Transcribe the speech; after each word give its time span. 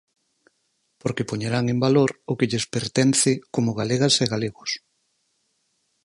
Porque 1.01 1.27
poñerán 1.31 1.65
en 1.73 1.77
valor 1.85 2.11
o 2.31 2.33
que 2.37 2.49
lles 2.51 2.65
pertence 2.75 3.31
como 3.55 3.77
galegas 3.79 4.15
e 4.23 4.25
galegos. 4.33 4.71